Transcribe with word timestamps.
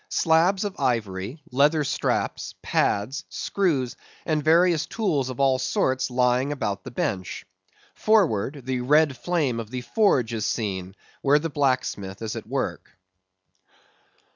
Slabs 0.09 0.63
of 0.63 0.79
ivory, 0.79 1.43
leather 1.51 1.83
straps, 1.83 2.55
pads, 2.63 3.23
screws, 3.29 3.95
and 4.25 4.43
various 4.43 4.87
tools 4.87 5.29
of 5.29 5.39
all 5.39 5.59
sorts 5.59 6.09
lying 6.09 6.51
about 6.51 6.83
the 6.83 6.89
bench. 6.89 7.45
Forward, 7.93 8.63
the 8.65 8.81
red 8.81 9.15
flame 9.15 9.59
of 9.59 9.69
the 9.69 9.81
forge 9.81 10.33
is 10.33 10.47
seen, 10.47 10.95
where 11.21 11.37
the 11.37 11.51
blacksmith 11.51 12.23
is 12.23 12.35
at 12.35 12.47
work. 12.47 12.97